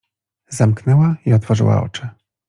[0.49, 2.09] Zamknęła i otworzyła oczy.